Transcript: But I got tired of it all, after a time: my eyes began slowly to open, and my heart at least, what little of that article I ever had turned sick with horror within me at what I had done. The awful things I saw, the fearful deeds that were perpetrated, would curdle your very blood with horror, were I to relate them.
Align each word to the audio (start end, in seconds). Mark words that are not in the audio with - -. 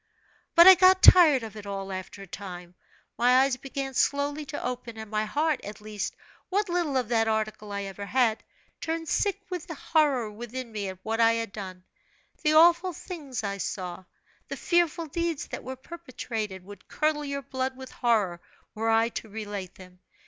But 0.55 0.65
I 0.65 0.73
got 0.73 1.03
tired 1.03 1.43
of 1.43 1.55
it 1.55 1.67
all, 1.67 1.91
after 1.93 2.23
a 2.23 2.27
time: 2.27 2.73
my 3.19 3.41
eyes 3.41 3.55
began 3.55 3.93
slowly 3.93 4.47
to 4.47 4.65
open, 4.65 4.97
and 4.97 5.11
my 5.11 5.25
heart 5.25 5.63
at 5.63 5.79
least, 5.79 6.15
what 6.49 6.69
little 6.69 6.97
of 6.97 7.07
that 7.09 7.27
article 7.27 7.71
I 7.71 7.83
ever 7.83 8.07
had 8.07 8.43
turned 8.79 9.07
sick 9.07 9.39
with 9.51 9.69
horror 9.69 10.31
within 10.31 10.71
me 10.71 10.89
at 10.89 10.97
what 11.03 11.19
I 11.19 11.33
had 11.33 11.51
done. 11.53 11.83
The 12.41 12.53
awful 12.55 12.93
things 12.93 13.43
I 13.43 13.59
saw, 13.59 14.05
the 14.47 14.57
fearful 14.57 15.05
deeds 15.05 15.45
that 15.49 15.63
were 15.63 15.75
perpetrated, 15.75 16.63
would 16.63 16.87
curdle 16.87 17.23
your 17.23 17.43
very 17.43 17.49
blood 17.51 17.77
with 17.77 17.91
horror, 17.91 18.41
were 18.73 18.89
I 18.89 19.09
to 19.09 19.29
relate 19.29 19.75
them. 19.75 19.99